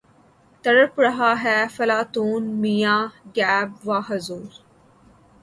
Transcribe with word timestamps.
تڑپ 0.63 0.99
رہا 0.99 1.31
ہے 1.43 1.57
فلاطوں 1.75 2.39
میان 2.61 3.07
غیب 3.35 3.89
و 3.89 3.99
حضور 4.07 4.49